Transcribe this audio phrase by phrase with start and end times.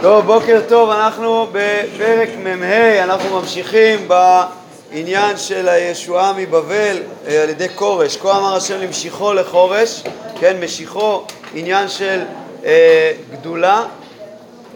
[0.00, 6.96] טוב, בוקר טוב, אנחנו בפרק מ"ה, אנחנו ממשיכים בעניין של הישועה מבבל
[7.28, 8.16] אה, על ידי כורש.
[8.16, 10.02] כה אמר השם למשיכו לכורש,
[10.40, 12.20] כן, משיכו, עניין של
[12.64, 13.84] אה, גדולה.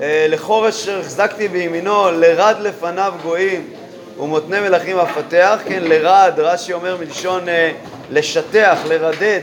[0.01, 3.71] אה, לכורש אשר החזקתי בימינו, לרד לפניו גויים
[4.19, 7.71] ומותני מלכים אפתח, כן, לרד, רש"י אומר מלשון אה,
[8.11, 9.41] לשטח, לרדד.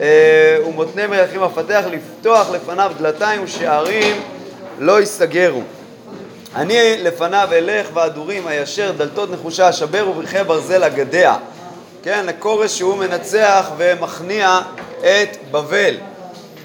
[0.00, 4.22] אה, ומותני מלכים אפתח, לפתוח לפניו דלתיים ושערים
[4.78, 5.62] לא ייסגרו.
[6.56, 11.36] אני לפניו אלך והדורים הישר דלתות נחושה אשבר וברכי ברזל אגדיה.
[12.02, 14.60] כן, הכורש שהוא מנצח ומכניע
[15.00, 15.94] את בבל.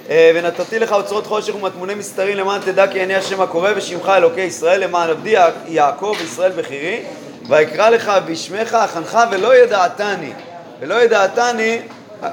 [0.10, 4.42] אה, ונתתי לך אוצרות חושך ומטמוני מסתרים למען תדע כי אני השם הקורא ושמך אלוקי
[4.42, 5.36] ישראל למען עבדי
[5.68, 7.02] יעקב וישראל בחירי
[7.50, 10.34] ויקרא לך בשמך אכנך ולא ידעתני
[10.80, 11.80] ולא ידעתני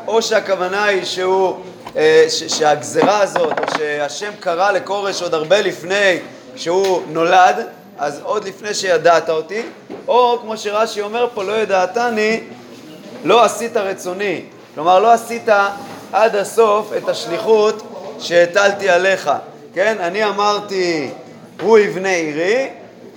[0.06, 1.60] או שהכוונה היא שהוא,
[2.28, 6.18] שהגזרה הזאת, או שהשם קרא לכורש עוד הרבה לפני
[6.56, 7.66] שהוא נולד,
[7.98, 9.62] אז עוד לפני שידעת אותי,
[10.08, 12.41] או כמו שרש"י אומר פה, לא ידעתני,
[13.24, 14.42] לא עשית רצוני.
[14.74, 15.48] כלומר, לא עשית
[16.12, 17.82] עד הסוף את השליחות
[18.19, 19.30] שהטלתי עליך.
[19.75, 21.10] כן, אני אמרתי,
[21.62, 22.69] הוא יבנה עירי,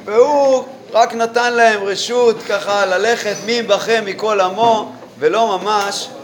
[0.05, 6.22] והוא רק נתן להם רשות ככה ללכת מי בכם מכל עמו, ולא ממש אה,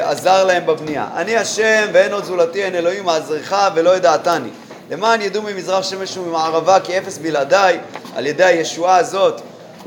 [0.00, 1.06] עזר להם בבנייה.
[1.16, 4.48] אני השם ואין עוד זולתי, אין אלוהים מעזרך ולא ידעתני.
[4.90, 7.78] למען ידעו ממזרח שמש וממערבה כי אפס בלעדיי,
[8.16, 9.40] על ידי הישועה הזאת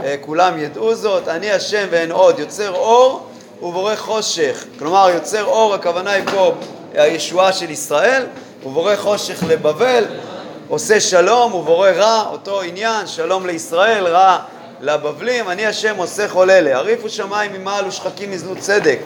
[0.03, 1.27] אה, כולם ידעו זאת.
[1.27, 3.27] אני השם ואין עוד, יוצר אור
[3.61, 4.63] ובורא חושך.
[4.79, 6.53] כלומר, יוצר אור, הכוונה היא פה
[6.93, 8.23] הישועה של ישראל,
[8.65, 10.05] ובורא חושך לבבל,
[10.67, 14.37] עושה שלום ובורא רע, אותו עניין, שלום לישראל, רע
[14.81, 15.49] לבבלים.
[15.49, 16.77] אני השם עושה כל אלה.
[16.77, 18.99] עריפו שמיים ממעל ושחקים מזנות צדק.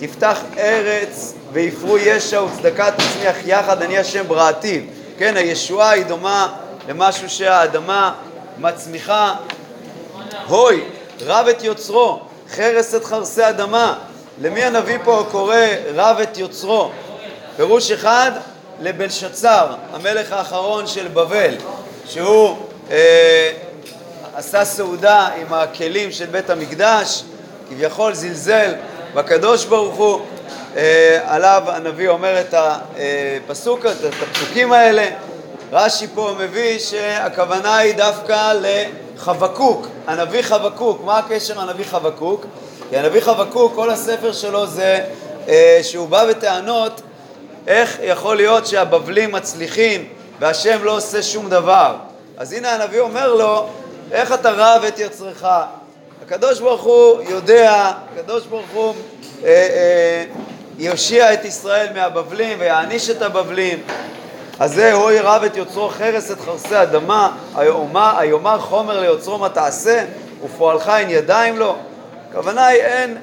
[0.00, 4.86] תפתח ארץ ויפרו ישע וצדקה תצמיח יחד, אני השם בראתי.
[5.18, 6.52] כן, הישועה היא דומה
[6.88, 8.14] למשהו שהאדמה
[8.58, 9.34] מצמיחה.
[10.46, 10.84] הוי,
[11.20, 12.20] רב את יוצרו,
[12.50, 13.98] חרס את חרסי אדמה.
[14.40, 15.56] למי הנביא פה קורא
[15.94, 16.90] רב את יוצרו?
[17.56, 18.32] פירוש אחד,
[18.80, 21.54] לבלשצר, המלך האחרון של בבל,
[22.06, 22.56] שהוא
[22.90, 23.52] אה,
[24.34, 27.22] עשה סעודה עם הכלים של בית המקדש,
[27.68, 28.74] כביכול זלזל
[29.14, 30.20] בקדוש ברוך הוא,
[30.76, 35.06] אה, עליו הנביא אומר את הפסוק, את הפסוקים האלה.
[35.72, 41.04] רש"י פה מביא שהכוונה היא דווקא לחבקוק, הנביא חבקוק.
[41.04, 42.46] מה הקשר הנביא חבקוק?
[42.90, 45.04] כי הנביא חבקוק, כל הספר שלו זה
[45.48, 47.00] אה, שהוא בא בטענות
[47.66, 50.08] איך יכול להיות שהבבלים מצליחים
[50.40, 51.94] והשם לא עושה שום דבר.
[52.38, 53.66] אז הנה הנביא אומר לו,
[54.12, 55.46] איך אתה רב את יצרך?
[56.22, 58.94] הקדוש ברוך הוא יודע, הקדוש ברוך הוא
[59.44, 60.24] אה, אה,
[60.78, 63.82] יושיע את ישראל מהבבלים ויעניש את הבבלים.
[64.58, 67.36] אז זה הוי רב את יוצרו חרס את חרסי אדמה,
[68.18, 70.04] היאמר חומר ליוצרו מה תעשה
[70.44, 71.76] ופועלך אין ידיים לו.
[72.30, 73.16] הכוונה היא אין,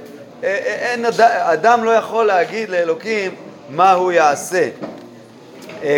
[0.44, 3.36] אה, אה, אין אדם לא יכול להגיד לאלוקים
[3.70, 4.70] מה הוא יעשה.
[5.84, 5.98] אה,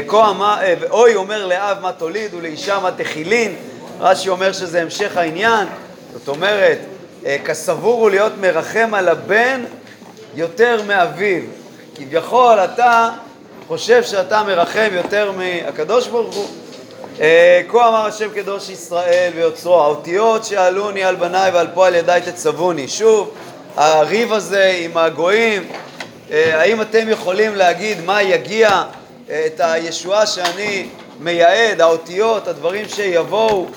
[0.89, 3.55] אוי אומר לאב מה תוליד ולאישה מה תחילין,
[3.99, 5.67] רש"י אומר שזה המשך העניין,
[6.13, 6.77] זאת אומרת
[7.25, 9.63] אה, כסבור הוא להיות מרחם על הבן
[10.35, 11.41] יותר מאביו.
[11.95, 13.09] כביכול אתה
[13.67, 16.47] חושב שאתה מרחם יותר מהקדוש ברוך הוא.
[17.21, 22.87] אה, כה אמר השם קדוש ישראל ויוצרו, האותיות שעלוני על בניי ועל פועל ידיי תצבוני.
[22.87, 23.31] שוב,
[23.75, 25.67] הריב הזה עם הגויים,
[26.31, 28.83] אה, האם אתם יכולים להגיד מה יגיע
[29.25, 30.85] את הישועה שאני
[31.19, 33.67] מייעד, האותיות, הדברים שיבואו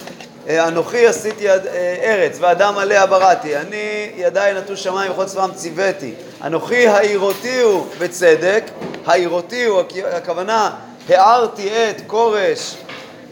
[0.48, 1.56] אנוכי עשיתי אה,
[2.02, 6.14] ארץ ואדם עליה בראתי, אני ידיי נטו שמיים וכל צבאם ציוויתי,
[6.44, 8.64] אנוכי העירותי הוא בצדק,
[9.06, 9.82] העירותי הוא,
[10.12, 10.70] הכוונה
[11.08, 12.76] הערתי את כורש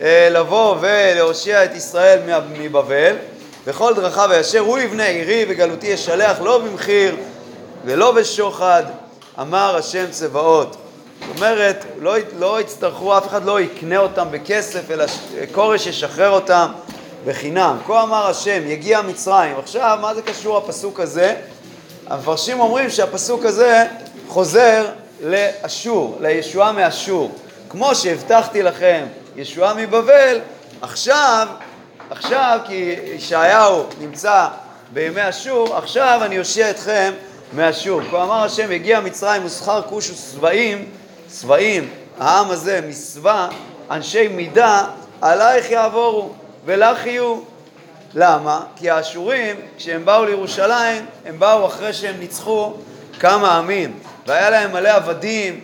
[0.01, 2.19] אה, לבוא ולהושיע את ישראל
[2.59, 3.17] מבבל
[3.65, 7.17] וכל דרכיו הישר הוא יבנה עירי וגלותי ישלח לא במחיר
[7.85, 8.83] ולא בשוחד
[9.41, 10.77] אמר השם צבאות.
[11.21, 15.05] זאת אומרת, לא, לא יצטרכו, אף אחד לא יקנה אותם בכסף, אלא
[15.53, 16.67] כורש ישחרר אותם
[17.27, 17.77] בחינם.
[17.87, 19.57] כה אמר השם, יגיע מצרים.
[19.59, 21.37] עכשיו, מה זה קשור הפסוק הזה?
[22.07, 23.87] המפרשים אומרים שהפסוק הזה
[24.29, 24.87] חוזר
[25.21, 27.35] לאשור, לישועה מאשור.
[27.69, 29.07] כמו שהבטחתי לכם
[29.37, 30.41] ישועה מבבל,
[30.83, 31.49] עכשיו,
[32.11, 34.47] עכשיו, כי ישעיהו נמצא
[34.93, 37.13] בימי אשור, עכשיו אני אושיע אתכם
[37.53, 38.01] מאשור.
[38.11, 40.85] כה אמר השם, יגיע מצרים ושכר כוש ושבעים,
[41.41, 41.91] שבעים,
[42.21, 43.49] העם הזה, מסווה,
[43.91, 44.85] אנשי מידה,
[45.21, 46.33] עלייך יעבורו.
[46.65, 47.37] ולך יהיו.
[48.15, 48.65] למה?
[48.77, 52.73] כי האשורים, כשהם באו לירושלים, הם באו אחרי שהם ניצחו
[53.21, 55.61] כמה עמים, והיה להם מלא עבדים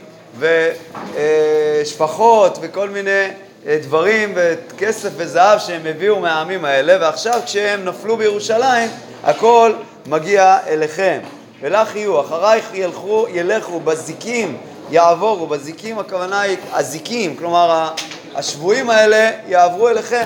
[1.83, 3.29] ושפחות וכל מיני
[3.67, 8.91] אה, דברים וכסף וזהב שהם הביאו מהעמים האלה, ועכשיו כשהם נפלו בירושלים,
[9.25, 9.73] הכל
[10.07, 11.19] מגיע אליכם.
[11.61, 14.57] ולך יהיו, אחרייך ילכו, ילכו בזיקים,
[14.91, 17.89] יעבורו, בזיקים הכוונה היא הזיקים, כלומר
[18.35, 20.25] השבויים האלה יעברו אליכם.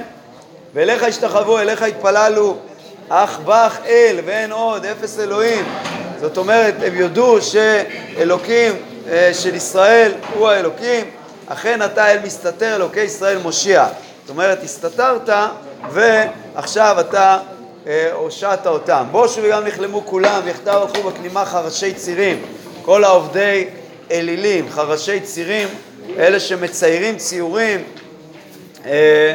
[0.75, 2.57] ואליך ישתחוו, אליך יתפללו,
[3.09, 5.65] אך בך אל ואין עוד, אפס אלוהים.
[6.21, 8.73] זאת אומרת, הם יודו שאלוקים
[9.09, 11.05] אה, של ישראל הוא האלוקים,
[11.49, 13.87] אכן אתה אל מסתתר, אלוקי ישראל מושיע.
[14.21, 15.29] זאת אומרת, הסתתרת
[15.91, 17.39] ועכשיו אתה
[17.87, 19.05] אה, הושעת אותם.
[19.11, 22.43] בושו וגם נכלמו כולם, ויחדיו הלכו בכנימה חרשי צירים.
[22.83, 23.65] כל העובדי
[24.11, 25.69] אלילים, חרשי צירים,
[26.19, 27.85] אלה שמציירים ציורים
[28.87, 29.35] אה,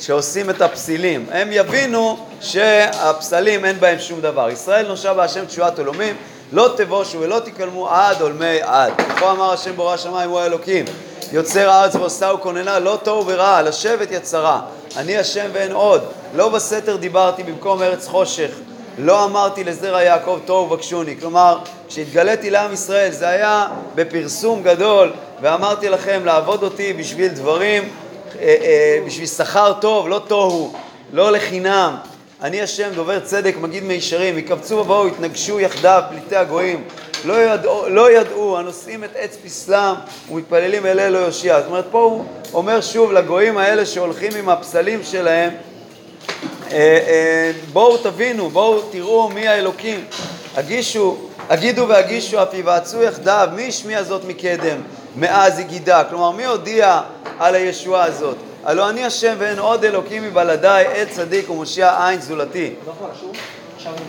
[0.00, 1.26] שעושים את הפסילים.
[1.30, 4.50] הם יבינו שהפסלים אין בהם שום דבר.
[4.50, 6.16] ישראל נושע בהשם תשועת עולמים,
[6.52, 8.92] לא תבושו ולא תקלמו עד עולמי עד.
[9.16, 10.84] כה אמר השם בורא השמיים הוא האלוקים.
[11.32, 14.60] יוצר הארץ ועושה וכוננה, לא תוהו ורע, לשבת יצרה.
[14.96, 16.04] אני השם ואין עוד.
[16.36, 18.50] לא בסתר דיברתי במקום ארץ חושך.
[18.98, 21.16] לא אמרתי לזרע יעקב תוהו ובקשוני.
[21.20, 21.58] כלומר,
[21.88, 27.88] כשהתגליתי לעם ישראל זה היה בפרסום גדול, ואמרתי לכם לעבוד אותי בשביל דברים,
[29.06, 30.72] בשביל שכר טוב, לא תוהו,
[31.12, 31.96] לא לחינם.
[32.42, 36.84] אני השם דובר צדק, מגיד מישרים, יקבצו ובואו, יתנגשו יחדיו פליטי הגויים.
[37.24, 39.94] לא ידעו, לא ידעו הנושאים את עץ פסלם
[40.30, 41.60] ומתפללים אל אלו יושיע.
[41.60, 45.50] זאת אומרת, פה הוא אומר שוב לגויים האלה שהולכים עם הפסלים שלהם,
[46.72, 50.04] אה, אה, בואו תבינו, בואו תראו מי האלוקים.
[50.56, 51.16] הגישו,
[51.48, 54.80] הגידו והגישו אף יבעצו יחדיו, מי השמיע זאת מקדם,
[55.16, 56.04] מאז יגידה.
[56.04, 57.00] כלומר, מי הודיע
[57.38, 58.36] על הישועה הזאת?
[58.64, 62.74] הלא אני השם ואין עוד אלוקים מבלעדיי, עת צדיק ומושיע עין זולתי.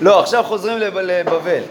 [0.01, 1.61] לא, עכשיו חוזרים לבבל.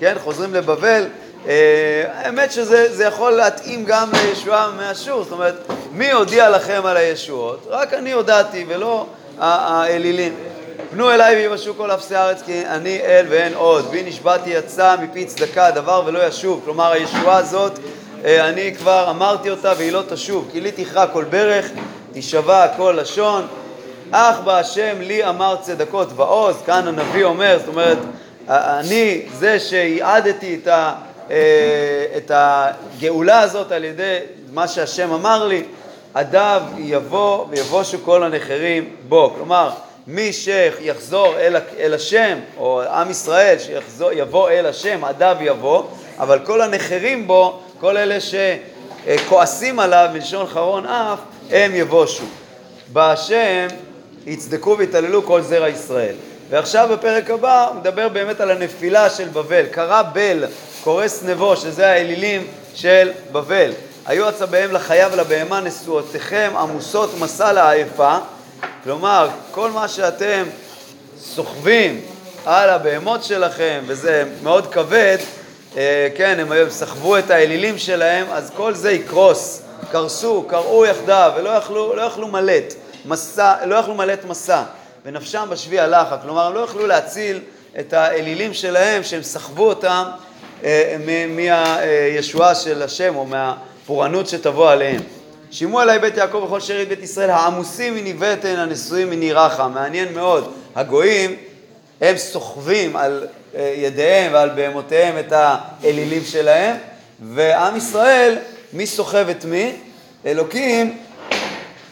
[0.00, 1.04] כן, חוזרים לבבל.
[1.46, 5.54] אה, האמת שזה יכול להתאים גם לישועה מאשור, זאת אומרת,
[5.92, 7.66] מי הודיע לכם על הישועות?
[7.70, 9.06] רק אני הודעתי ולא
[9.38, 10.34] האלילים.
[10.90, 13.90] פנו אליי ויבשו כל אפסי הארץ כי אני אל ואין עוד.
[13.90, 16.60] בי נשבעתי יצא מפי צדקה דבר ולא ישוב.
[16.64, 17.78] כלומר, הישועה הזאת,
[18.24, 20.48] אני כבר אמרתי אותה והיא לא תשוב.
[20.52, 21.66] כי לי תכרע כל ברך,
[22.12, 23.46] תישבע כל לשון.
[24.10, 26.56] אך בהשם לי אמר צדקות ועוז.
[26.66, 27.98] כאן הנביא אומר, זאת אומרת,
[28.48, 30.94] אני זה שייעדתי את, ה,
[31.30, 31.36] אה,
[32.16, 34.18] את הגאולה הזאת על ידי
[34.52, 35.62] מה שהשם אמר לי,
[36.14, 39.32] עדיו יבוא ויבושו כל הנחרים בו.
[39.36, 39.70] כלומר,
[40.06, 45.82] מי שיחזור אל, אל השם, או עם ישראל שיבוא אל השם, עדיו יבוא,
[46.18, 51.18] אבל כל הנחרים בו, כל אלה שכועסים עליו, מלשון חרון אף,
[51.50, 52.24] הם יבושו.
[52.92, 53.66] בהשם
[54.26, 56.14] יצדקו ויתעללו כל זרע ישראל.
[56.50, 59.66] ועכשיו בפרק הבא הוא מדבר באמת על הנפילה של בבל.
[59.70, 60.44] קרא בל,
[60.84, 63.72] קורס נבו, שזה האלילים של בבל.
[64.06, 68.16] היו עצביהם לחיה ולבהמה נשואותיכם עמוסות מסע לעייפה.
[68.84, 70.44] כלומר, כל מה שאתם
[71.20, 72.00] סוחבים
[72.44, 75.18] על הבהמות שלכם, וזה מאוד כבד,
[76.14, 79.62] כן, הם סחבו את האלילים שלהם, אז כל זה יקרוס,
[79.92, 82.74] קרסו, קרעו יחדיו, ולא יכלו, לא יכלו מלט
[83.04, 84.62] מסע, לא יכלו מלט מסע.
[85.04, 86.18] ונפשם בשבי הלכה.
[86.22, 87.40] כלומר, הם לא יכלו להציל
[87.80, 90.04] את האלילים שלהם, שהם סחבו אותם
[90.64, 90.96] אה,
[91.28, 95.00] מהישועה של השם או מהפורענות שתבוא עליהם.
[95.50, 99.68] שימו עליי בית יעקב וכל שארית בית ישראל, העמוסים מני בטן, הנשואים מני רחה.
[99.68, 101.36] מעניין מאוד, הגויים
[102.00, 106.76] הם סוחבים על אה, ידיהם ועל בהמותיהם את האלילים שלהם,
[107.22, 108.38] ועם ישראל,
[108.72, 109.72] מי סוחב את מי?
[110.26, 110.98] אלוקים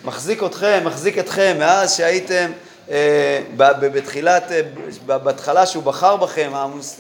[0.05, 2.51] מחזיק אתכם, מחזיק אתכם, מאז שהייתם
[2.91, 6.51] אה, בתחילת, אה, בהתחלה שהוא בחר בכם,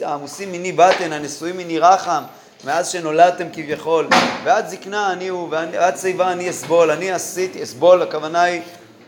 [0.02, 2.22] העמוסים מיני בטן, הנשואים מיני רחם,
[2.64, 4.08] מאז שנולדתם כביכול,
[4.44, 8.60] ועד זקנה אני הוא, ועד שיבה אני אסבול, אני עשיתי, אסבול, הכוונה היא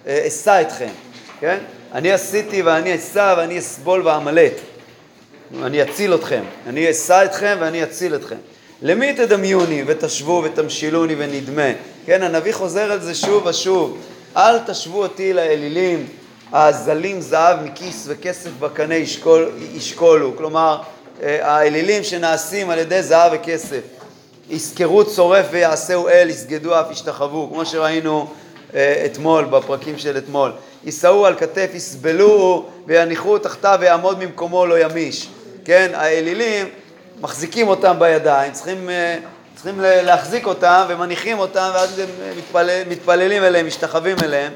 [0.07, 0.91] אה, אשא אתכם,
[1.41, 1.59] כן?
[1.93, 4.55] אני עשיתי ואני אשא ואני אסבול ואמלט,
[5.63, 8.37] אני אציל אתכם, אני אשא אתכם ואני אציל אתכם.
[8.83, 11.71] למי תדמיוני ותשוו ותמשילוני ונדמה?
[12.07, 13.99] כן, הנביא חוזר על זה שוב ושוב,
[14.37, 16.07] אל תשוו אותי לאלילים
[16.53, 20.79] הזלים זהב מכיס וכסף בקנה ישקול, ישקולו, כלומר
[21.23, 23.81] אה, האלילים שנעשים על ידי זהב וכסף.
[24.51, 28.27] יזכרו צורף ויעשהו אל, יסגדו אף ישתחוו, כמו שראינו
[28.75, 30.53] אה, אתמול, בפרקים של אתמול.
[30.85, 35.29] יישאו על כתף, יסבלו ויניחו תחתיו ויעמוד ממקומו לא ימיש.
[35.69, 36.67] כן, האלילים,
[37.21, 39.19] מחזיקים אותם בידיים, צריכים, אה,
[39.55, 42.09] צריכים להחזיק אותם ומניחים אותם ואז הם
[42.39, 44.53] מתפלל, מתפללים אליהם, משתחווים אליהם.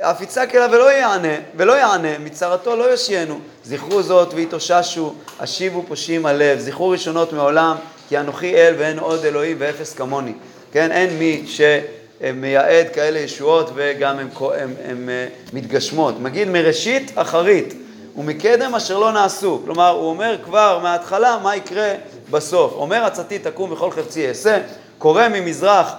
[0.00, 3.40] אף יצעק אליו ולא יענה, ולא יענה, מצרתו לא יושיינו.
[3.64, 6.58] זכרו זאת והתאוששו, השיבו פושעים הלב.
[6.58, 7.76] זכרו ראשונות מעולם,
[8.08, 10.32] כי אנוכי אל ואין עוד אלוהים ואפס כמוני.
[10.72, 11.44] כן, אין מי
[12.34, 15.08] מייעד כאלה ישועות וגם הן
[15.52, 16.20] מתגשמות.
[16.20, 17.85] מגיד מראשית אחרית
[18.16, 19.60] ומקדם אשר לא נעשו.
[19.64, 21.94] כלומר, הוא אומר כבר מההתחלה מה יקרה
[22.30, 22.72] בסוף.
[22.72, 24.58] אומר עצתי תקום וכל חפצי אעשה,
[24.98, 25.92] קורא ממזרח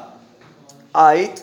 [0.94, 1.42] עית,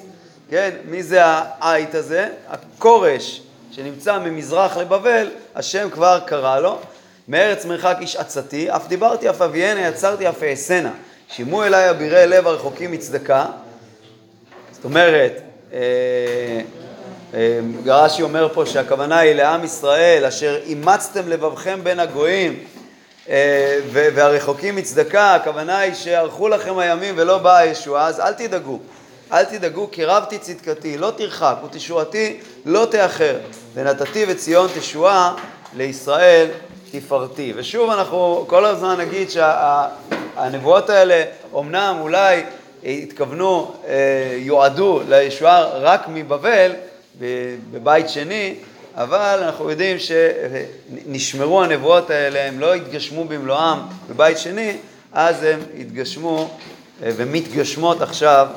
[0.50, 2.28] כן, מי זה העית הזה?
[2.48, 6.78] הכורש שנמצא ממזרח לבבל, השם כבר קרא לו.
[7.28, 10.90] מארץ מרחק איש עצתי, אף דיברתי אף אביאנה, יצרתי אף אעשנה.
[11.28, 13.46] שימו אליי אבירי לב הרחוקים מצדקה.
[14.72, 15.80] זאת אומרת, אה,
[17.86, 22.58] רש"י אומר פה שהכוונה היא לעם ישראל, אשר אימצתם לבבכם בין הגויים
[23.28, 28.78] אה, והרחוקים מצדקה, הכוונה היא שערכו לכם הימים ולא באה הישועה, אז אל תדאגו.
[29.32, 32.36] אל תדאגו כי רבתי צדקתי, לא תרחק, ותשועתי
[32.66, 33.38] לא תאחר.
[33.74, 35.34] ונתתי וציון תשועה
[35.76, 36.46] לישראל
[36.90, 37.52] תפארתי.
[37.56, 41.24] ושוב אנחנו כל הזמן נגיד שהנבואות האלה
[41.58, 42.42] אמנם אולי
[42.84, 43.94] התכוונו, אה,
[44.36, 46.72] יועדו לישועה רק מבבל,
[47.70, 48.54] בבית שני,
[48.94, 53.78] אבל אנחנו יודעים שנשמרו הנבואות האלה, הם לא התגשמו במלואם
[54.10, 54.76] בבית שני,
[55.12, 56.50] אז הם התגשמו
[57.02, 58.48] אה, ומתגשמות עכשיו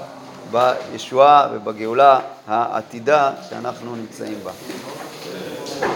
[0.51, 4.51] בישועה ובגאולה העתידה שאנחנו נמצאים בה.